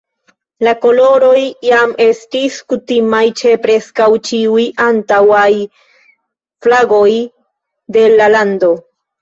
La 0.67 0.71
koloroj 0.85 1.41
jam 1.67 1.91
estis 2.05 2.57
kutimaj 2.73 3.21
ĉe 3.41 3.53
preskaŭ 3.67 4.09
ĉiuj 4.31 4.65
antaŭaj 4.89 5.47
flagoj 6.67 7.07
de 7.99 8.09
la 8.17 8.33
lando. 8.39 8.77